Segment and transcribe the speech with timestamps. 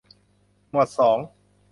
[0.69, 1.17] หมวดสอง